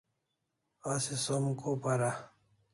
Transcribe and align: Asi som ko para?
Asi 0.93 1.15
som 1.25 1.43
ko 1.59 1.69
para? 1.83 2.11